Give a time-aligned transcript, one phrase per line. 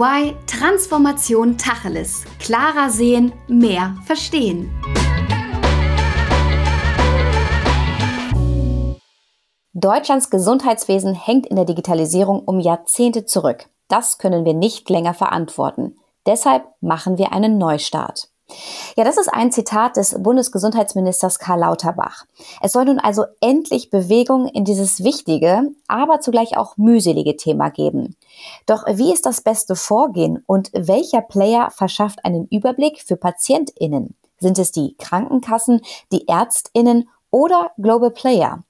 [0.00, 2.24] EY Transformation Tacheles.
[2.38, 4.70] Klarer sehen, mehr verstehen.
[9.74, 13.68] Deutschlands Gesundheitswesen hängt in der Digitalisierung um Jahrzehnte zurück.
[13.88, 15.98] Das können wir nicht länger verantworten.
[16.24, 18.30] Deshalb machen wir einen Neustart.
[18.96, 22.24] Ja, das ist ein Zitat des Bundesgesundheitsministers Karl Lauterbach.
[22.60, 28.16] Es soll nun also endlich Bewegung in dieses wichtige, aber zugleich auch mühselige Thema geben.
[28.66, 34.14] Doch wie ist das beste Vorgehen und welcher Player verschafft einen Überblick für PatientInnen?
[34.38, 38.64] Sind es die Krankenkassen, die ÄrztInnen oder Global Player?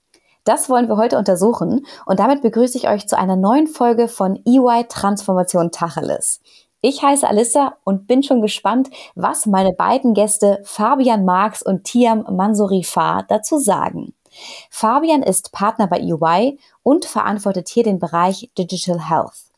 [0.44, 4.36] Das wollen wir heute untersuchen und damit begrüße ich euch zu einer neuen Folge von
[4.46, 6.40] EY Transformation Tacheles.
[6.82, 12.24] Ich heiße Alissa und bin schon gespannt, was meine beiden Gäste Fabian Marx und Tiam
[12.30, 14.14] Mansourifar dazu sagen.
[14.70, 19.50] Fabian ist Partner bei EY und verantwortet hier den Bereich Digital Health.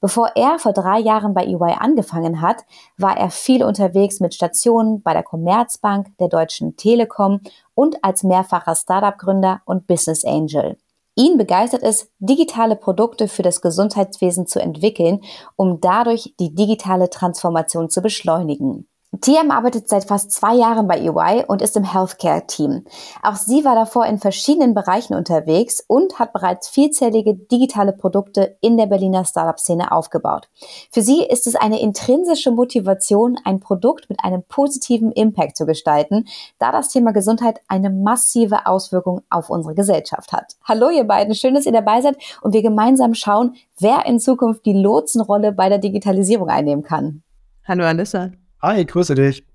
[0.00, 2.64] Bevor er vor drei Jahren bei EY angefangen hat,
[2.96, 7.40] war er viel unterwegs mit Stationen bei der Commerzbank, der Deutschen Telekom
[7.74, 10.78] und als mehrfacher Startup-Gründer und Business Angel.
[11.16, 15.20] Ihn begeistert es, digitale Produkte für das Gesundheitswesen zu entwickeln,
[15.56, 18.89] um dadurch die digitale Transformation zu beschleunigen.
[19.18, 22.84] TM arbeitet seit fast zwei Jahren bei EY und ist im Healthcare-Team.
[23.24, 28.76] Auch sie war davor in verschiedenen Bereichen unterwegs und hat bereits vielzählige digitale Produkte in
[28.76, 30.48] der Berliner Startup-Szene aufgebaut.
[30.92, 36.28] Für sie ist es eine intrinsische Motivation, ein Produkt mit einem positiven Impact zu gestalten,
[36.60, 40.54] da das Thema Gesundheit eine massive Auswirkung auf unsere Gesellschaft hat.
[40.62, 44.64] Hallo ihr beiden, schön, dass ihr dabei seid und wir gemeinsam schauen, wer in Zukunft
[44.66, 47.24] die Lotsenrolle bei der Digitalisierung einnehmen kann.
[47.66, 48.30] Hallo Alissa.
[48.62, 49.46] Hi, grüße dich.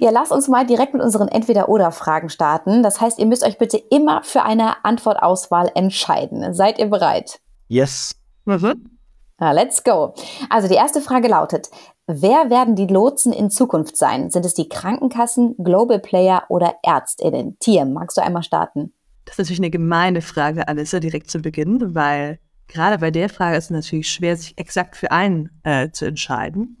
[0.00, 2.82] Ja, lass uns mal direkt mit unseren Entweder-Oder-Fragen starten.
[2.82, 6.54] Das heißt, ihr müsst euch bitte immer für eine Antwortauswahl entscheiden.
[6.54, 7.40] Seid ihr bereit?
[7.68, 8.16] Yes.
[8.44, 8.98] Mhm.
[9.38, 10.14] Na, let's go.
[10.48, 11.70] Also die erste Frage lautet,
[12.06, 14.30] wer werden die Lotsen in Zukunft sein?
[14.30, 17.58] Sind es die Krankenkassen, Global Player oder ÄrztInnen?
[17.58, 18.92] Tiem, magst du einmal starten?
[19.24, 23.56] Das ist natürlich eine gemeine Frage, Alissa, direkt zu Beginn, weil gerade bei der Frage
[23.56, 26.79] ist es natürlich schwer, sich exakt für einen äh, zu entscheiden.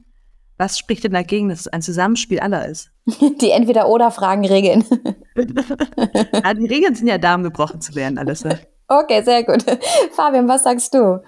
[0.60, 2.90] Was spricht denn dagegen, dass es ein Zusammenspiel aller ist?
[3.40, 4.84] Die Entweder-Oder-Fragen regeln.
[5.34, 8.44] ja, die Regeln sind ja da, um gebrochen zu werden, alles.
[8.44, 8.60] Ne?
[8.86, 9.64] Okay, sehr gut.
[10.12, 11.22] Fabian, was sagst du?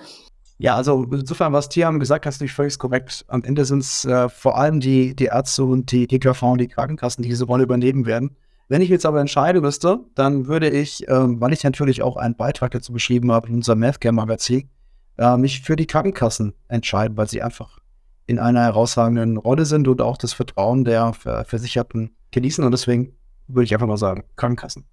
[0.58, 3.24] Ja, also insofern, was Tiam gesagt hat, ist nicht völlig korrekt.
[3.28, 6.68] Am Ende sind es äh, vor allem die, die Ärzte und die DKV und die
[6.68, 8.36] Krankenkassen, die diese Rolle übernehmen werden.
[8.68, 12.36] Wenn ich jetzt aber entscheiden müsste, dann würde ich, äh, weil ich natürlich auch einen
[12.36, 14.68] Beitrag dazu beschrieben habe in unserem Mathcare-Magazin,
[15.16, 17.81] äh, mich für die Krankenkassen entscheiden, weil sie einfach
[18.26, 22.64] in einer herausragenden Rolle sind und auch das Vertrauen der Versicherten genießen.
[22.64, 23.16] Und deswegen
[23.48, 24.84] würde ich einfach mal sagen, Krankenkassen.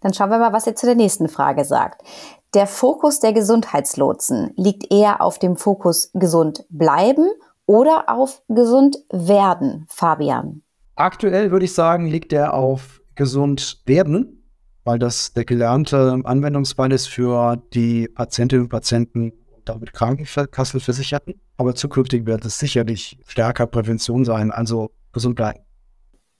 [0.00, 2.02] Dann schauen wir mal, was ihr zu der nächsten Frage sagt.
[2.54, 7.28] Der Fokus der Gesundheitslotsen liegt eher auf dem Fokus gesund bleiben
[7.66, 10.62] oder auf gesund werden, Fabian?
[10.96, 14.42] Aktuell würde ich sagen, liegt er auf gesund werden,
[14.84, 19.32] weil das der gelernte Anwendungsfall ist für die Patientinnen und Patienten
[19.64, 21.40] damit Krankenkassenversicherten.
[21.56, 25.60] Aber zukünftig wird es sicherlich stärker Prävention sein, also gesund bleiben.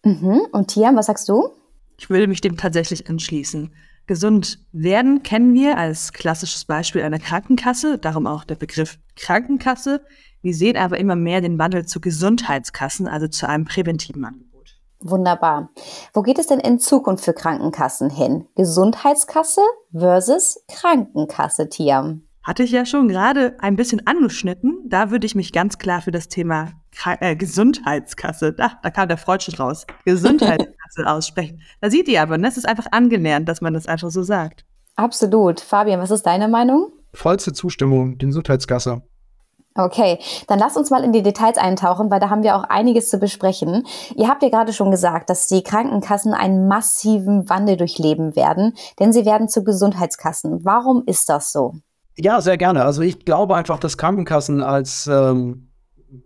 [0.05, 0.43] Mhm.
[0.53, 1.51] Und Tia, was sagst du?
[1.99, 3.75] Ich würde mich dem tatsächlich anschließen.
[4.07, 10.05] Gesund werden kennen wir als klassisches Beispiel einer Krankenkasse, darum auch der Begriff Krankenkasse.
[10.43, 14.81] Wir sehen aber immer mehr den Wandel zu Gesundheitskassen, also zu einem präventiven Angebot.
[15.01, 15.71] Wunderbar.
[16.13, 18.47] Wo geht es denn in Zukunft für Krankenkassen hin?
[18.57, 22.23] Gesundheitskasse versus Krankenkasse, Tiam?
[22.43, 24.79] Hatte ich ja schon gerade ein bisschen angeschnitten.
[24.87, 26.73] Da würde ich mich ganz klar für das Thema
[27.21, 31.61] äh, Gesundheitskasse, da, da kam der Freudschen raus, Gesundheitskasse aussprechen.
[31.81, 32.49] Da sieht ihr aber, ne?
[32.49, 34.65] es ist einfach angelernt, dass man das einfach so sagt.
[34.97, 35.61] Absolut.
[35.61, 36.93] Fabian, was ist deine Meinung?
[37.15, 39.03] Vollste Zustimmung, die Gesundheitskasse.
[39.77, 40.19] Okay,
[40.49, 43.19] dann lasst uns mal in die Details eintauchen, weil da haben wir auch einiges zu
[43.19, 43.87] besprechen.
[44.17, 49.13] Ihr habt ja gerade schon gesagt, dass die Krankenkassen einen massiven Wandel durchleben werden, denn
[49.13, 50.65] sie werden zu Gesundheitskassen.
[50.65, 51.75] Warum ist das so?
[52.23, 52.85] Ja, sehr gerne.
[52.85, 55.69] Also ich glaube einfach, dass Krankenkassen als ähm,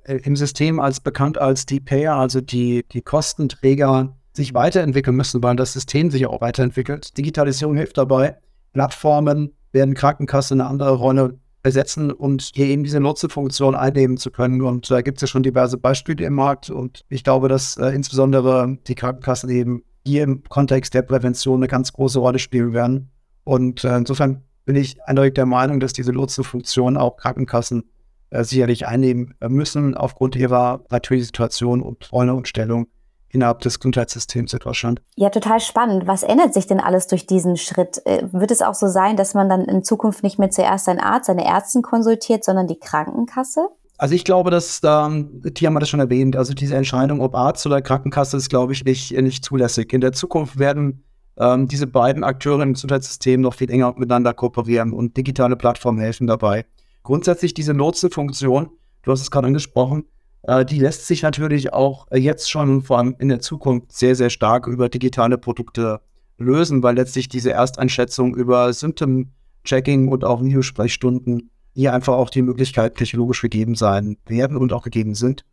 [0.05, 5.41] äh, im System als bekannt als die Payer, also die, die Kostenträger, sich weiterentwickeln müssen,
[5.44, 7.17] weil das System sich auch weiterentwickelt.
[7.17, 8.37] Digitalisierung hilft dabei.
[8.73, 14.61] Plattformen werden Krankenkassen eine andere Rolle besetzen und hier eben diese Nutzefunktion einnehmen zu können.
[14.62, 16.69] Und da gibt es ja schon diverse Beispiele im Markt.
[16.69, 21.69] Und ich glaube, dass äh, insbesondere die Krankenkassen eben hier im Kontext der Prävention eine
[21.69, 23.11] ganz große Rolle spielen werden.
[23.44, 27.84] Und äh, insofern bin ich eindeutig der Meinung, dass diese Lotsenfunktion auch Krankenkassen
[28.31, 32.88] äh, sicherlich einnehmen äh, müssen, aufgrund ihrer natürlichen Situation und Rolle und Stellung
[33.28, 35.02] innerhalb des Gesundheitssystems in Deutschland.
[35.16, 36.06] Ja, total spannend.
[36.06, 38.00] Was ändert sich denn alles durch diesen Schritt?
[38.06, 41.00] Äh, wird es auch so sein, dass man dann in Zukunft nicht mehr zuerst seinen
[41.00, 43.69] Arzt, seine Ärztin konsultiert, sondern die Krankenkasse?
[43.99, 47.64] Also ich glaube, dass, ähm, Tia hat das schon erwähnt, also diese Entscheidung, ob Arzt
[47.66, 49.93] oder Krankenkasse, ist, glaube ich, nicht, nicht zulässig.
[49.93, 51.05] In der Zukunft werden
[51.38, 56.26] ähm, diese beiden Akteure im Gesundheitssystem noch viel enger miteinander kooperieren und digitale Plattformen helfen
[56.26, 56.64] dabei.
[57.02, 58.70] Grundsätzlich diese Lotsenfunktion,
[59.02, 60.04] du hast es gerade angesprochen,
[60.42, 64.31] äh, die lässt sich natürlich auch jetzt schon vor allem in der Zukunft sehr, sehr
[64.31, 66.00] stark über digitale Produkte
[66.38, 72.96] lösen, weil letztlich diese Ersteinschätzung über Symptom-Checking und auch Videosprechstunden hier einfach auch die Möglichkeit
[72.96, 75.44] technologisch gegeben sein werden und auch gegeben sind,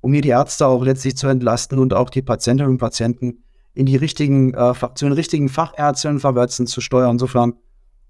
[0.00, 3.44] um hier die Ärzte auch letztlich zu entlasten und auch die Patientinnen und Patienten
[3.78, 7.12] in die richtigen, äh, zu den richtigen Fachärztinnen verwälzen zu steuern.
[7.12, 7.54] Insofern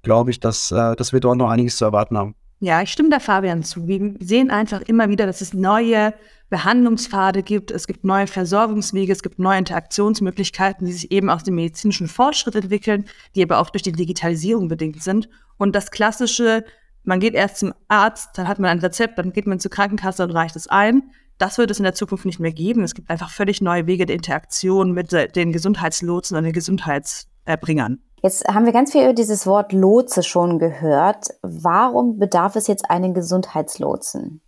[0.02, 2.34] glaube ich, dass, äh, dass wir dort noch einiges zu erwarten haben.
[2.60, 3.86] Ja, ich stimme da Fabian zu.
[3.86, 6.14] Wir sehen einfach immer wieder, dass es neue
[6.48, 11.56] Behandlungspfade gibt, es gibt neue Versorgungswege, es gibt neue Interaktionsmöglichkeiten, die sich eben aus dem
[11.56, 13.04] medizinischen Fortschritt entwickeln,
[13.34, 15.28] die aber auch durch die Digitalisierung bedingt sind.
[15.58, 16.64] Und das klassische,
[17.04, 20.24] man geht erst zum Arzt, dann hat man ein Rezept, dann geht man zur Krankenkasse
[20.24, 21.10] und reicht es ein.
[21.38, 22.82] Das wird es in der Zukunft nicht mehr geben.
[22.82, 27.98] Es gibt einfach völlig neue Wege der Interaktion mit den Gesundheitslotsen und den Gesundheitserbringern.
[28.22, 31.28] Jetzt haben wir ganz viel über dieses Wort Lotse schon gehört.
[31.42, 34.40] Warum bedarf es jetzt einen Gesundheitslotsen?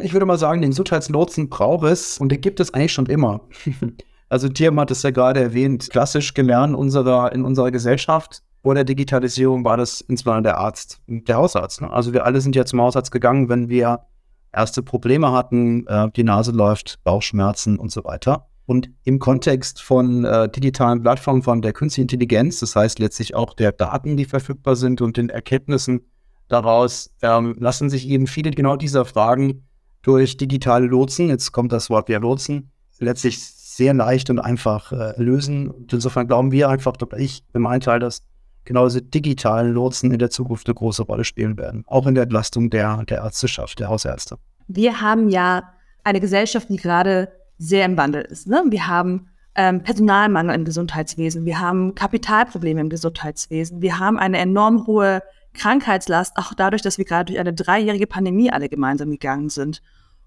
[0.00, 3.40] Ich würde mal sagen, den Gesundheitslotsen braucht es und den gibt es eigentlich schon immer.
[4.28, 8.44] also Tierm hat es ja gerade erwähnt, klassisch gelernt unserer, in unserer Gesellschaft.
[8.62, 11.82] Vor der Digitalisierung war das insbesondere der Arzt, der Hausarzt.
[11.82, 11.90] Ne?
[11.90, 14.06] Also wir alle sind ja zum Hausarzt gegangen, wenn wir
[14.56, 18.48] erste Probleme hatten, äh, die Nase läuft, Bauchschmerzen und so weiter.
[18.64, 23.54] Und im Kontext von äh, digitalen Plattformen, von der künstlichen Intelligenz, das heißt letztlich auch
[23.54, 26.00] der Daten, die verfügbar sind und den Erkenntnissen
[26.48, 29.66] daraus, ähm, lassen sich eben viele genau dieser Fragen
[30.02, 35.22] durch digitale Lotsen, jetzt kommt das Wort wieder Lotsen, letztlich sehr leicht und einfach äh,
[35.22, 35.68] lösen.
[35.68, 38.22] Und insofern glauben wir einfach, ich im meinem Teil, dass
[38.66, 42.24] genau diese digitalen Lotsen in der Zukunft eine große Rolle spielen werden, auch in der
[42.24, 44.36] Entlastung der, der Ärzteschaft, der Hausärzte.
[44.68, 45.72] Wir haben ja
[46.04, 48.46] eine Gesellschaft, die gerade sehr im Wandel ist.
[48.46, 48.62] Ne?
[48.68, 54.86] Wir haben ähm, Personalmangel im Gesundheitswesen, wir haben Kapitalprobleme im Gesundheitswesen, wir haben eine enorm
[54.86, 55.22] hohe
[55.54, 59.80] Krankheitslast, auch dadurch, dass wir gerade durch eine dreijährige Pandemie alle gemeinsam gegangen sind.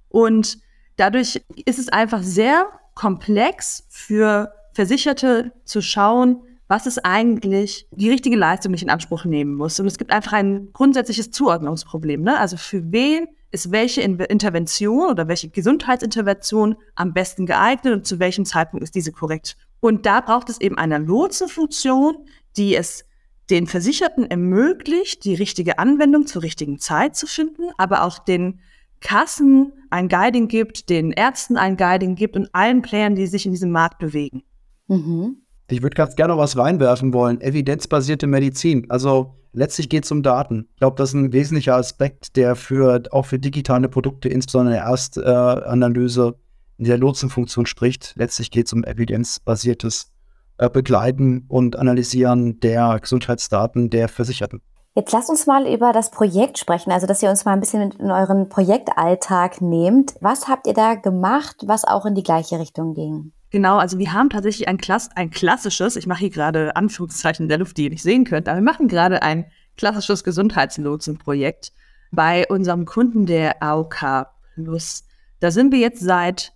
[0.08, 0.58] Und
[0.98, 2.66] dadurch ist es einfach sehr
[2.96, 9.26] komplex für Versicherte zu schauen, was ist eigentlich die richtige Leistung, die ich in Anspruch
[9.26, 9.80] nehmen muss.
[9.80, 12.22] Und es gibt einfach ein grundsätzliches Zuordnungsproblem.
[12.22, 12.38] Ne?
[12.40, 18.46] Also für wen ist welche Intervention oder welche Gesundheitsintervention am besten geeignet und zu welchem
[18.46, 19.58] Zeitpunkt ist diese korrekt.
[19.80, 22.18] Und da braucht es eben eine Lotsenfunktion,
[22.56, 23.04] die es
[23.50, 28.60] den Versicherten ermöglicht, die richtige Anwendung zur richtigen Zeit zu finden, aber auch den
[29.02, 33.52] Kassen ein Guiding gibt, den Ärzten ein Guiding gibt und allen Playern, die sich in
[33.52, 34.44] diesem Markt bewegen.
[34.88, 35.38] Mhm.
[35.72, 37.42] Ich würde ganz gerne noch was reinwerfen wollen.
[37.42, 38.90] Evidenzbasierte Medizin.
[38.90, 40.68] Also letztlich geht es um Daten.
[40.74, 44.82] Ich glaube, das ist ein wesentlicher Aspekt, der für auch für digitale Produkte, insbesondere in
[44.82, 46.36] der Erstanalyse,
[46.78, 48.14] in der Lotsenfunktion spricht.
[48.16, 50.12] Letztlich geht es um evidenzbasiertes
[50.58, 54.62] äh, Begleiten und Analysieren der Gesundheitsdaten der Versicherten.
[54.96, 57.92] Jetzt lasst uns mal über das Projekt sprechen, also dass ihr uns mal ein bisschen
[57.92, 60.16] in euren Projektalltag nehmt.
[60.20, 63.32] Was habt ihr da gemacht, was auch in die gleiche Richtung ging?
[63.52, 67.50] Genau, also wir haben tatsächlich ein, Klass ein klassisches, ich mache hier gerade Anführungszeichen in
[67.50, 71.72] der Luft, die ihr nicht sehen könnt, aber wir machen gerade ein klassisches Gesundheitslotsenprojekt
[72.12, 75.06] bei unserem Kunden der AOK Plus.
[75.40, 76.54] Da sind wir jetzt seit,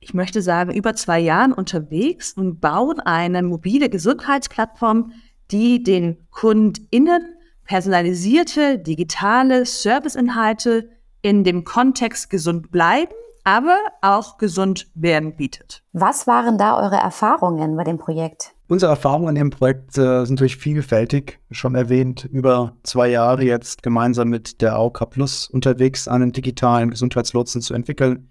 [0.00, 5.12] ich möchte sagen, über zwei Jahren unterwegs und bauen eine mobile Gesundheitsplattform,
[5.50, 7.22] die den KundInnen
[7.64, 10.90] personalisierte digitale Serviceinhalte
[11.22, 13.12] in dem Kontext gesund bleiben
[13.48, 15.82] aber auch gesund werden bietet.
[15.94, 18.52] Was waren da eure Erfahrungen bei dem Projekt?
[18.68, 21.40] Unsere Erfahrungen in dem Projekt äh, sind natürlich vielfältig.
[21.50, 27.62] Schon erwähnt, über zwei Jahre jetzt gemeinsam mit der AOK Plus unterwegs, einen digitalen Gesundheitslotsen
[27.62, 28.28] zu entwickeln.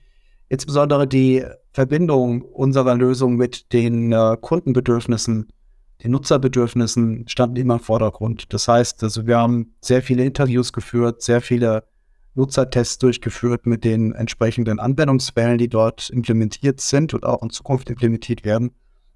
[0.49, 1.43] Insbesondere die
[1.73, 5.47] Verbindung unserer Lösung mit den äh, Kundenbedürfnissen,
[6.03, 8.53] den Nutzerbedürfnissen standen immer im Vordergrund.
[8.53, 11.85] Das heißt, also wir haben sehr viele Interviews geführt, sehr viele
[12.37, 18.45] Nutzertests durchgeführt mit den entsprechenden Anwendungsfällen, die dort implementiert sind und auch in Zukunft implementiert
[18.45, 18.71] werden.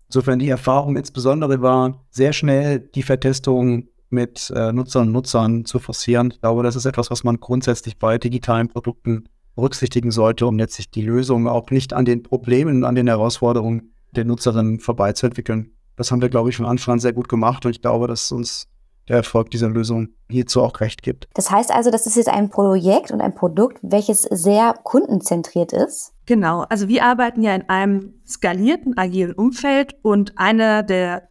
[0.07, 5.79] Insofern die Erfahrung insbesondere war, sehr schnell die Vertestung mit äh, Nutzern und Nutzern zu
[5.79, 6.31] forcieren.
[6.31, 10.89] Ich glaube, das ist etwas, was man grundsätzlich bei digitalen Produkten berücksichtigen sollte, um letztlich
[10.89, 15.71] die Lösung auch nicht an den Problemen, an den Herausforderungen der Nutzerinnen vorbeizuentwickeln.
[15.95, 18.31] Das haben wir, glaube ich, von Anfang an sehr gut gemacht und ich glaube, dass
[18.31, 18.67] uns
[19.11, 21.27] der Erfolg dieser Lösung hierzu auch recht gibt.
[21.33, 26.13] Das heißt also, das ist jetzt ein Projekt und ein Produkt, welches sehr kundenzentriert ist.
[26.25, 31.27] Genau, also wir arbeiten ja in einem skalierten agilen Umfeld und einer der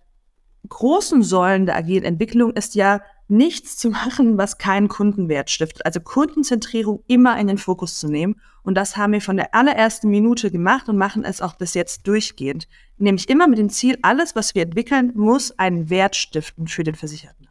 [0.68, 5.86] großen Säulen der agilen Entwicklung ist ja nichts zu machen, was keinen Kundenwert stiftet.
[5.86, 8.40] Also Kundenzentrierung immer in den Fokus zu nehmen.
[8.62, 12.06] Und das haben wir von der allerersten Minute gemacht und machen es auch bis jetzt
[12.06, 12.68] durchgehend.
[12.98, 16.94] Nämlich immer mit dem Ziel, alles, was wir entwickeln, muss einen Wert stiften für den
[16.94, 17.49] Versicherten.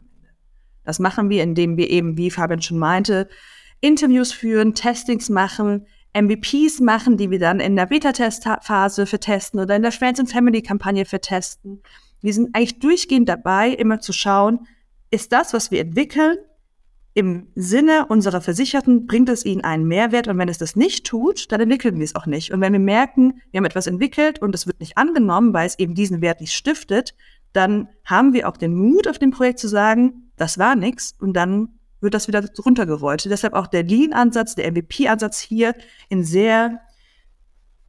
[0.89, 3.29] Das machen wir, indem wir eben, wie Fabian schon meinte,
[3.79, 5.85] Interviews führen, Testings machen,
[6.19, 11.05] MVPs machen, die wir dann in der Beta-Testphase vertesten oder in der Friends and Family-Kampagne
[11.05, 11.81] vertesten.
[12.21, 14.67] Wir sind eigentlich durchgehend dabei, immer zu schauen,
[15.11, 16.37] ist das, was wir entwickeln,
[17.13, 21.51] im Sinne unserer Versicherten, bringt es ihnen einen Mehrwert und wenn es das nicht tut,
[21.51, 22.51] dann entwickeln wir es auch nicht.
[22.51, 25.77] Und wenn wir merken, wir haben etwas entwickelt und es wird nicht angenommen, weil es
[25.79, 27.15] eben diesen Wert nicht stiftet,
[27.51, 31.33] dann haben wir auch den Mut auf dem Projekt zu sagen, das war nichts und
[31.33, 33.25] dann wird das wieder runtergerollt.
[33.25, 35.75] Deshalb auch der Lean-Ansatz, der MVP-Ansatz hier
[36.07, 36.79] in sehr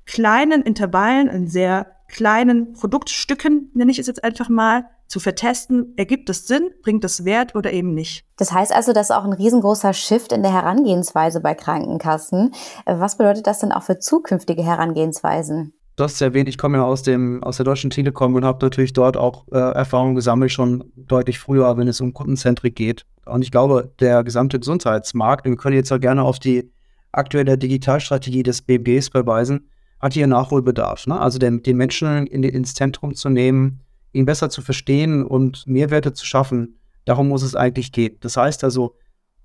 [0.05, 6.31] kleinen Intervallen, in sehr kleinen Produktstücken, nenne ich es jetzt einfach mal, zu vertesten, ergibt
[6.31, 8.25] es Sinn, bringt es Wert oder eben nicht.
[8.37, 12.53] Das heißt also, das ist auch ein riesengroßer Shift in der Herangehensweise bei Krankenkassen.
[12.87, 15.73] Was bedeutet das denn auch für zukünftige Herangehensweisen?
[15.97, 18.65] Du hast es erwähnt, ich komme ja aus, dem, aus der Deutschen Telekom und habe
[18.65, 23.05] natürlich dort auch äh, Erfahrungen gesammelt, schon deutlich früher, wenn es um Kundenzentrik geht.
[23.27, 26.73] Und ich glaube, der gesamte Gesundheitsmarkt, wir können jetzt ja gerne auf die
[27.13, 29.69] aktuelle Digitalstrategie des BBs verweisen,
[30.01, 31.07] hat hier Nachholbedarf.
[31.07, 31.21] Ne?
[31.21, 33.81] Also den, den Menschen in, ins Zentrum zu nehmen,
[34.13, 36.79] ihn besser zu verstehen und Mehrwerte zu schaffen.
[37.05, 38.17] Darum muss es eigentlich gehen.
[38.21, 38.97] Das heißt also,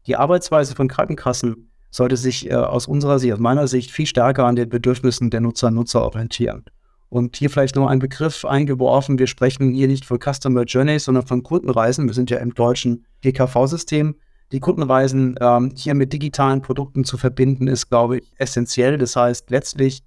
[0.07, 4.45] die Arbeitsweise von Krankenkassen sollte sich äh, aus unserer Sicht, aus meiner Sicht, viel stärker
[4.45, 6.65] an den Bedürfnissen der Nutzer und Nutzer orientieren.
[7.07, 9.17] Und hier vielleicht nur ein Begriff eingeworfen.
[9.17, 12.07] Wir sprechen hier nicht von Customer Journeys, sondern von Kundenreisen.
[12.07, 14.15] Wir sind ja im deutschen GKV-System.
[14.51, 18.97] Die Kundenreisen ähm, hier mit digitalen Produkten zu verbinden, ist, glaube ich, essentiell.
[18.97, 20.03] Das heißt, letztlich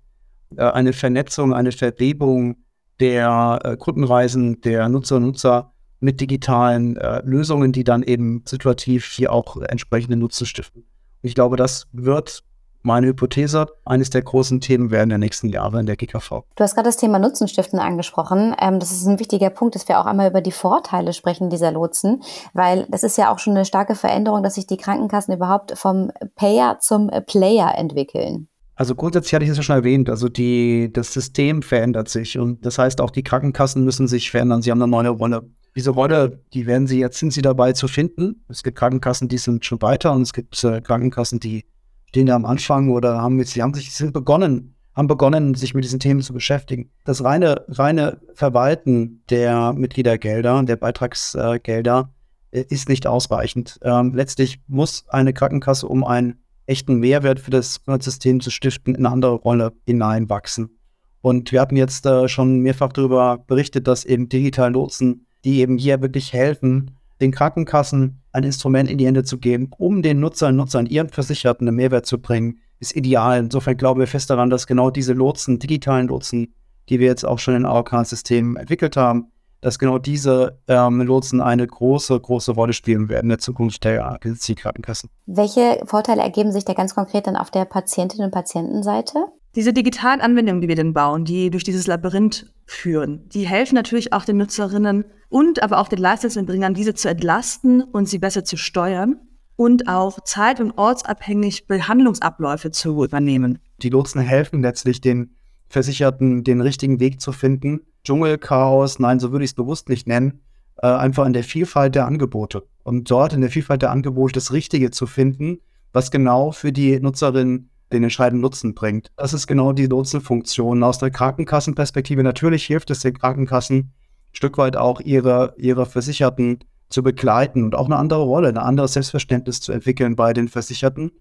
[0.56, 2.56] äh, eine Vernetzung, eine Verwebung
[3.00, 9.06] der äh, Kundenreisen der Nutzer und Nutzer mit digitalen äh, Lösungen, die dann eben situativ
[9.06, 10.84] hier auch entsprechende Nutzen stiften.
[11.22, 12.44] Ich glaube, das wird
[12.82, 16.42] meine Hypothese, eines der großen Themen werden der nächsten Jahre in der GKV.
[16.54, 18.54] Du hast gerade das Thema Nutzenstiften angesprochen.
[18.60, 21.72] Ähm, das ist ein wichtiger Punkt, dass wir auch einmal über die Vorteile sprechen dieser
[21.72, 22.22] Lotsen,
[22.54, 26.10] weil das ist ja auch schon eine starke Veränderung, dass sich die Krankenkassen überhaupt vom
[26.36, 28.48] Payer zum Player entwickeln.
[28.76, 32.64] Also grundsätzlich hatte ich es ja schon erwähnt, also die, das System verändert sich und
[32.64, 34.62] das heißt auch die Krankenkassen müssen sich verändern.
[34.62, 35.50] Sie haben eine neue Rolle.
[35.76, 38.44] Diese Rolle, die werden sie jetzt sind sie dabei zu finden.
[38.48, 41.64] Es gibt Krankenkassen, die sind schon weiter und es gibt äh, Krankenkassen, die
[42.06, 45.74] stehen da am Anfang oder haben jetzt, sie haben sich sind begonnen, haben begonnen, sich
[45.74, 46.90] mit diesen Themen zu beschäftigen.
[47.04, 52.12] Das reine, reine Verwalten der Mitgliedergelder, der Beitragsgelder
[52.50, 53.78] äh, ist nicht ausreichend.
[53.82, 59.06] Ähm, letztlich muss eine Krankenkasse um ein echten Mehrwert für das System zu stiften, in
[59.06, 60.78] eine andere Rolle hineinwachsen.
[61.20, 65.78] Und wir hatten jetzt äh, schon mehrfach darüber berichtet, dass eben digitale Lotsen, die eben
[65.78, 70.56] hier wirklich helfen, den Krankenkassen ein Instrument in die Hände zu geben, um den Nutzern
[70.56, 73.40] Nutzern, ihren Versicherten einen Mehrwert zu bringen, ist ideal.
[73.40, 76.54] Insofern glauben wir fest daran, dass genau diese Lotsen, digitalen Lotsen,
[76.88, 81.66] die wir jetzt auch schon in AOK-Systemen entwickelt haben, dass genau diese ähm, Lotsen eine
[81.66, 85.10] große, große Rolle spielen werden in der Zukunft der Krankenkassen.
[85.26, 89.26] Welche Vorteile ergeben sich da ganz konkret dann auf der Patientinnen- und Patientenseite?
[89.54, 94.12] Diese digitalen Anwendungen, die wir denn bauen, die durch dieses Labyrinth führen, die helfen natürlich
[94.12, 98.56] auch den Nutzerinnen und aber auch den Leistungserbringern, diese zu entlasten und sie besser zu
[98.56, 99.16] steuern
[99.56, 103.58] und auch zeit- und ortsabhängig Behandlungsabläufe zu übernehmen.
[103.82, 105.34] Die Lotsen helfen letztlich den
[105.68, 110.40] Versicherten, den richtigen Weg zu finden Dschungelchaos, nein, so würde ich es bewusst nicht nennen,
[110.76, 112.66] äh, einfach in der Vielfalt der Angebote.
[112.82, 115.58] Und dort in der Vielfalt der Angebote das Richtige zu finden,
[115.92, 119.10] was genau für die Nutzerin den entscheidenden Nutzen bringt.
[119.16, 120.82] Das ist genau die Nutzenfunktion.
[120.82, 123.92] Aus der Krankenkassenperspektive natürlich hilft es den Krankenkassen ein
[124.32, 126.58] Stück weit auch ihre, ihre Versicherten
[126.90, 131.12] zu begleiten und auch eine andere Rolle, ein anderes Selbstverständnis zu entwickeln bei den Versicherten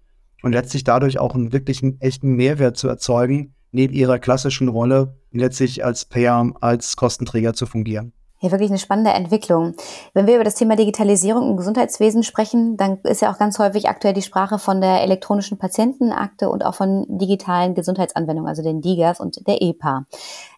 [0.42, 5.84] und letztlich dadurch auch einen wirklichen echten Mehrwert zu erzeugen, neben ihrer klassischen Rolle letztlich
[5.84, 8.12] als Payer, als Kostenträger zu fungieren.
[8.40, 9.74] Ja, wirklich eine spannende Entwicklung.
[10.14, 13.88] Wenn wir über das Thema Digitalisierung im Gesundheitswesen sprechen, dann ist ja auch ganz häufig
[13.88, 19.18] aktuell die Sprache von der elektronischen Patientenakte und auch von digitalen Gesundheitsanwendungen, also den DIGAs
[19.18, 20.06] und der EPA.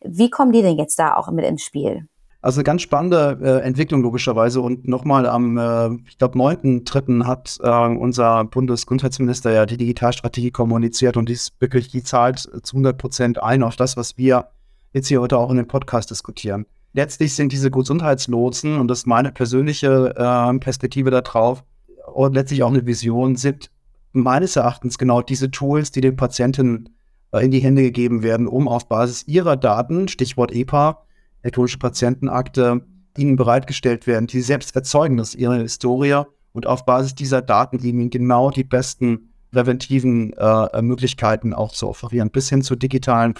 [0.03, 2.07] Wie kommen die denn jetzt da auch mit ins Spiel?
[2.43, 4.61] Also eine ganz spannende äh, Entwicklung logischerweise.
[4.61, 7.25] Und nochmal am, äh, ich glaube, 9.3.
[7.25, 12.97] hat äh, unser Bundesgesundheitsminister ja die Digitalstrategie kommuniziert und dies wirklich, die zahlt zu 100
[12.97, 14.49] Prozent ein auf das, was wir
[14.93, 16.67] jetzt hier heute auch in dem Podcast diskutieren.
[16.93, 21.65] Letztlich sind diese Gesundheitslotsen, und das ist meine persönliche äh, Perspektive darauf,
[22.13, 23.71] und letztlich auch eine Vision, sind
[24.13, 26.91] meines Erachtens genau diese Tools, die den Patienten
[27.33, 31.03] äh, in die Hände gegeben werden, um auf Basis ihrer Daten, Stichwort EPA,
[31.43, 32.83] elektronische Patientenakte
[33.17, 37.79] ihnen bereitgestellt werden, die selbst erzeugen, das ist ihre Historie und auf Basis dieser Daten
[37.79, 43.35] ihnen genau die besten präventiven äh, Möglichkeiten auch zu offerieren, bis hin zu digitalen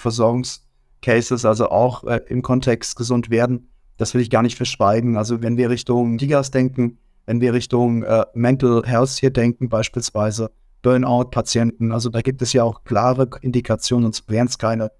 [1.01, 3.69] Versorgungscases, also auch äh, im Kontext gesund werden.
[3.97, 5.17] Das will ich gar nicht verschweigen.
[5.17, 10.51] Also wenn wir Richtung Digas denken, wenn wir Richtung äh, Mental Health hier denken, beispielsweise
[10.81, 14.91] Burnout-Patienten, also da gibt es ja auch klare Indikationen, sonst wären es keine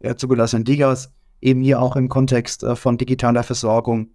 [0.00, 4.08] äh, zugelassenen Digas, eben hier auch im Kontext äh, von digitaler Versorgung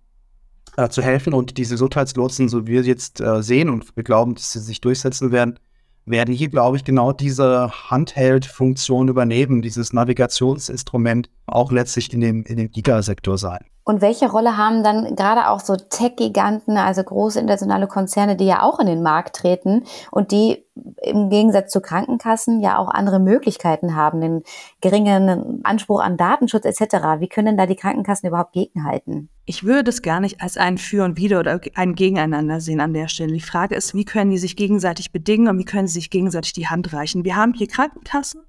[0.76, 1.34] äh, zu helfen.
[1.34, 4.82] Und diese Gesundheitslotsen, so wie wir jetzt äh, sehen und wir glauben, dass sie sich
[4.82, 5.58] durchsetzen werden,
[6.08, 12.58] werden hier, glaube ich, genau diese Handheld-Funktion übernehmen, dieses Navigationsinstrument auch letztlich in dem, in
[12.58, 13.66] dem Gigasektor sein.
[13.88, 18.62] Und welche Rolle haben dann gerade auch so Tech-Giganten, also große internationale Konzerne, die ja
[18.62, 20.66] auch in den Markt treten und die
[21.02, 24.44] im Gegensatz zu Krankenkassen ja auch andere Möglichkeiten haben, den
[24.82, 27.20] geringen Anspruch an Datenschutz etc.
[27.20, 29.30] Wie können da die Krankenkassen überhaupt gegenhalten?
[29.46, 32.94] Ich würde das gar nicht als ein Für und Wider oder ein Gegeneinander sehen an
[32.94, 33.32] der Stelle.
[33.32, 36.52] Die Frage ist, wie können die sich gegenseitig bedingen und wie können sie sich gegenseitig
[36.52, 37.24] die Hand reichen?
[37.24, 38.42] Wir haben hier Krankenkassen,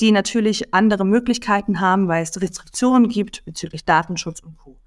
[0.00, 4.79] die natürlich andere Möglichkeiten haben, weil es Restriktionen gibt bezüglich Datenschutz und Co.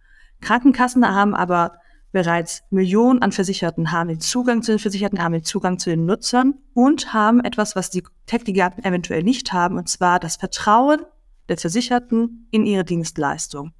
[0.43, 1.73] Krankenkassen haben aber
[2.11, 6.05] bereits Millionen an Versicherten, haben den Zugang zu den Versicherten, haben den Zugang zu den
[6.05, 11.01] Nutzern und haben etwas, was die Tech-Giganten eventuell nicht haben, und zwar das Vertrauen
[11.49, 13.73] der Versicherten in ihre Dienstleistung.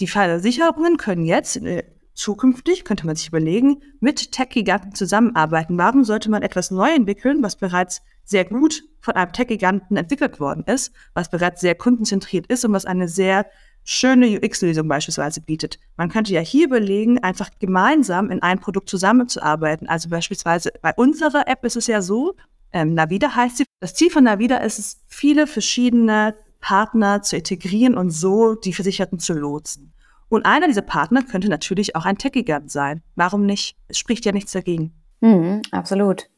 [0.00, 1.84] Die Versicherungen können jetzt äh,
[2.14, 5.78] zukünftig, könnte man sich überlegen, mit Tech-Giganten zusammenarbeiten.
[5.78, 10.64] Warum sollte man etwas neu entwickeln, was bereits sehr gut von einem Tech-Giganten entwickelt worden
[10.66, 13.46] ist, was bereits sehr kundenzentriert ist und was eine sehr
[13.84, 15.78] schöne UX-Lösung beispielsweise bietet.
[15.96, 19.88] Man könnte ja hier überlegen, einfach gemeinsam in einem Produkt zusammenzuarbeiten.
[19.88, 22.34] Also beispielsweise bei unserer App ist es ja so,
[22.72, 23.64] ähm, Navida heißt sie.
[23.80, 29.18] Das Ziel von Navida ist es, viele verschiedene Partner zu integrieren und so die Versicherten
[29.18, 29.92] zu lotsen.
[30.28, 33.02] Und einer dieser Partner könnte natürlich auch ein Tech-Gigant sein.
[33.14, 33.76] Warum nicht?
[33.88, 34.92] Es spricht ja nichts dagegen.
[35.20, 36.28] Mhm, absolut.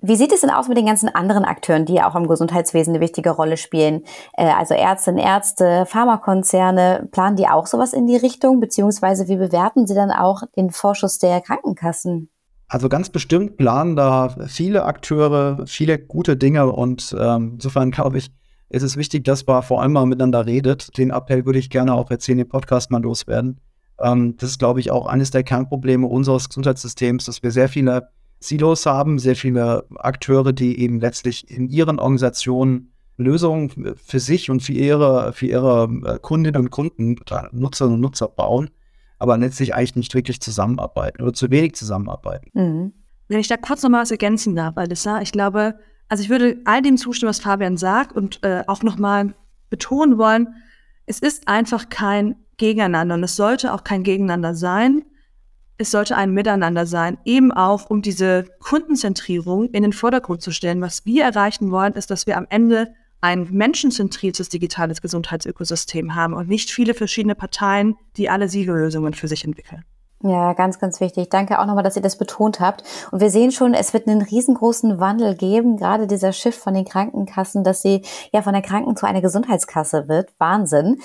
[0.00, 2.94] Wie sieht es denn aus mit den ganzen anderen Akteuren, die ja auch im Gesundheitswesen
[2.94, 4.02] eine wichtige Rolle spielen?
[4.34, 8.60] Äh, also Ärztinnen, Ärzte, Pharmakonzerne, planen die auch sowas in die Richtung?
[8.60, 12.30] Beziehungsweise wie bewerten sie dann auch den Vorschuss der Krankenkassen?
[12.68, 18.32] Also ganz bestimmt planen da viele Akteure viele gute Dinge und ähm, insofern glaube ich,
[18.68, 20.96] ist es wichtig, dass man vor allem mal miteinander redet.
[20.98, 23.60] Den Appell würde ich gerne auch jetzt hier in dem Podcast mal loswerden.
[24.00, 28.08] Ähm, das ist, glaube ich, auch eines der Kernprobleme unseres Gesundheitssystems, dass wir sehr viele
[28.48, 34.62] Silos haben, sehr viele Akteure, die eben letztlich in ihren Organisationen Lösungen für sich und
[34.62, 37.16] für ihre, für ihre äh, Kundinnen und Kunden,
[37.52, 38.70] Nutzerinnen und Nutzer bauen,
[39.18, 42.50] aber letztlich eigentlich nicht wirklich zusammenarbeiten oder zu wenig zusammenarbeiten.
[42.52, 42.92] Mhm.
[43.28, 45.74] Wenn ich da kurz noch mal was ergänzen darf, Alissa, ich glaube,
[46.08, 49.34] also ich würde all dem zustimmen, was Fabian sagt und äh, auch nochmal
[49.70, 50.48] betonen wollen,
[51.06, 55.04] es ist einfach kein Gegeneinander und es sollte auch kein Gegeneinander sein
[55.78, 60.80] es sollte ein Miteinander sein, eben auch um diese Kundenzentrierung in den Vordergrund zu stellen.
[60.80, 66.48] Was wir erreichen wollen, ist, dass wir am Ende ein menschenzentriertes digitales Gesundheitsökosystem haben und
[66.48, 69.84] nicht viele verschiedene Parteien, die alle Siegellösungen für sich entwickeln.
[70.22, 71.28] Ja, ganz, ganz wichtig.
[71.28, 72.82] Danke auch nochmal, dass ihr das betont habt.
[73.10, 76.86] Und wir sehen schon, es wird einen riesengroßen Wandel geben, gerade dieser Shift von den
[76.86, 78.02] Krankenkassen, dass sie
[78.32, 80.30] ja von der Kranken- zu einer Gesundheitskasse wird.
[80.38, 81.00] Wahnsinn.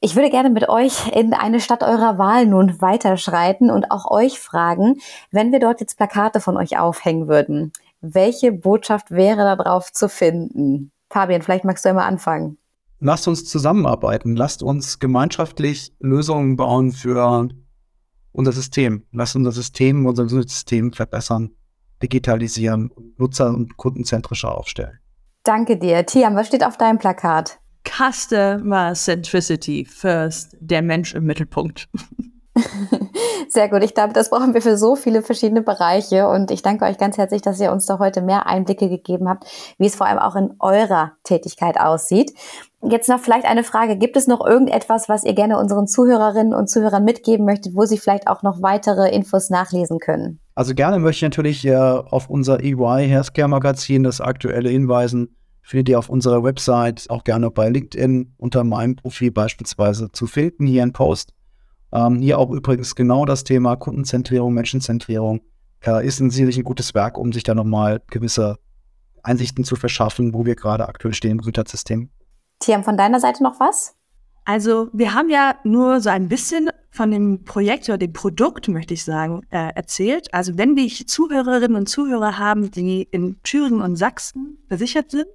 [0.00, 4.40] Ich würde gerne mit euch in eine Stadt eurer Wahl nun weiterschreiten und auch euch
[4.40, 4.96] fragen,
[5.30, 10.08] wenn wir dort jetzt Plakate von euch aufhängen würden, welche Botschaft wäre da drauf zu
[10.08, 10.90] finden?
[11.10, 12.56] Fabian, vielleicht magst du einmal anfangen.
[12.98, 14.36] Lasst uns zusammenarbeiten.
[14.36, 17.50] Lasst uns gemeinschaftlich Lösungen bauen für
[18.34, 19.04] unser System.
[19.12, 21.50] Lass unser System, unser System verbessern,
[22.02, 24.98] digitalisieren, nutzer- und kundenzentrischer aufstellen.
[25.44, 26.04] Danke dir.
[26.04, 27.60] Tiam, was steht auf deinem Plakat?
[27.86, 31.88] Customer Centricity First, der Mensch im Mittelpunkt.
[33.48, 33.82] Sehr gut.
[33.82, 36.28] Ich glaube, das brauchen wir für so viele verschiedene Bereiche.
[36.28, 39.44] Und ich danke euch ganz herzlich, dass ihr uns da heute mehr Einblicke gegeben habt,
[39.78, 42.32] wie es vor allem auch in eurer Tätigkeit aussieht.
[42.82, 43.96] Jetzt noch vielleicht eine Frage.
[43.96, 47.98] Gibt es noch irgendetwas, was ihr gerne unseren Zuhörerinnen und Zuhörern mitgeben möchtet, wo sie
[47.98, 50.38] vielleicht auch noch weitere Infos nachlesen können?
[50.54, 55.34] Also gerne möchte ich natürlich äh, auf unser EY Healthcare Magazin das aktuelle hinweisen.
[55.62, 60.66] Findet ihr auf unserer Website auch gerne bei LinkedIn unter meinem Profil beispielsweise zu finden,
[60.66, 61.32] hier ein Post.
[61.94, 65.40] Ähm, hier auch übrigens genau das Thema Kundenzentrierung, Menschenzentrierung
[65.86, 68.58] äh, ist ein sicherlich ein gutes Werk, um sich da nochmal gewisse
[69.22, 72.10] Einsichten zu verschaffen, wo wir gerade aktuell stehen im Gesundheitssystem.
[72.58, 73.94] Tiam, von deiner Seite noch was?
[74.44, 78.92] Also wir haben ja nur so ein bisschen von dem Projekt oder dem Produkt, möchte
[78.92, 80.34] ich sagen, äh, erzählt.
[80.34, 85.26] Also wenn wir Zuhörerinnen und Zuhörer haben, die in Thüringen und Sachsen versichert sind,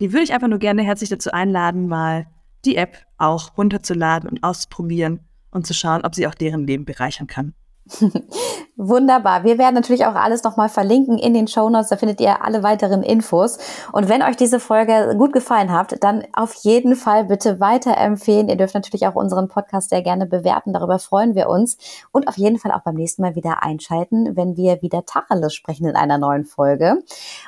[0.00, 2.26] die würde ich einfach nur gerne herzlich dazu einladen, mal
[2.64, 7.26] die App auch runterzuladen und auszuprobieren und zu schauen, ob sie auch deren Leben bereichern
[7.26, 7.54] kann.
[8.76, 9.44] Wunderbar.
[9.44, 11.88] Wir werden natürlich auch alles nochmal verlinken in den Show Notes.
[11.88, 13.58] Da findet ihr alle weiteren Infos.
[13.92, 18.48] Und wenn euch diese Folge gut gefallen hat, dann auf jeden Fall bitte weiterempfehlen.
[18.48, 20.72] Ihr dürft natürlich auch unseren Podcast sehr gerne bewerten.
[20.72, 21.78] Darüber freuen wir uns.
[22.12, 25.86] Und auf jeden Fall auch beim nächsten Mal wieder einschalten, wenn wir wieder Tacheles sprechen
[25.86, 27.02] in einer neuen Folge.